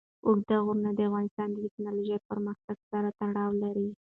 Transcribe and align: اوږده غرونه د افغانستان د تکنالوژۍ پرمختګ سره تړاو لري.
اوږده 0.25 0.55
غرونه 0.65 0.89
د 0.93 0.99
افغانستان 1.07 1.47
د 1.51 1.57
تکنالوژۍ 1.65 2.19
پرمختګ 2.29 2.77
سره 2.91 3.07
تړاو 3.19 3.51
لري. 3.63 3.89